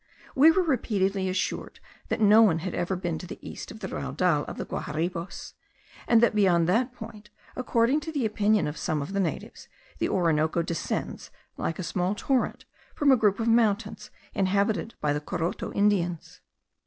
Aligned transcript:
We 0.33 0.49
were 0.49 0.63
repeatedly 0.63 1.29
assured 1.29 1.79
that 2.09 2.19
no 2.19 2.41
one 2.41 2.57
had 2.57 2.73
ever 2.73 2.95
been 2.95 3.19
to 3.19 3.27
the 3.27 3.37
east 3.47 3.69
of 3.69 3.81
the 3.81 3.87
Raudal 3.87 4.45
of 4.45 4.57
the 4.57 4.65
Guaharibos; 4.65 5.53
and 6.07 6.21
that 6.23 6.33
beyond 6.33 6.67
that 6.67 6.91
point, 6.91 7.29
according 7.55 7.99
to 7.99 8.11
the 8.11 8.25
opinion 8.25 8.65
of 8.65 8.77
some 8.77 9.03
of 9.03 9.13
the 9.13 9.19
natives, 9.19 9.67
the 9.99 10.09
Orinoco 10.09 10.63
descends 10.63 11.29
like 11.55 11.77
a 11.77 11.83
small 11.83 12.15
torrent 12.15 12.65
from 12.95 13.11
a 13.11 13.15
group 13.15 13.39
of 13.39 13.47
mountains, 13.47 14.09
inhabited 14.33 14.95
by 15.01 15.13
the 15.13 15.21
Coroto 15.21 15.71
Indians. 15.71 16.41